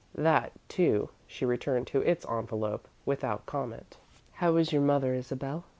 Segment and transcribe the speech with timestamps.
[0.15, 3.97] That, too, she returned to its envelope without comment.
[4.31, 5.65] "How is your mother, Isabel?"